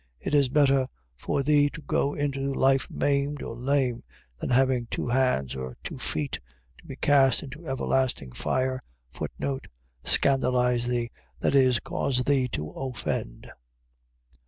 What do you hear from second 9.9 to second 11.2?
Scandalize thee..